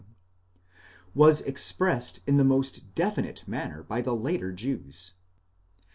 was 1.13 1.41
expressed 1.41 2.21
in 2.25 2.37
the 2.37 2.43
most 2.43 2.95
definite 2.95 3.47
manner 3.47 3.83
by 3.83 4.01
the 4.01 4.15
later 4.15 4.51
Jews.! 4.51 5.11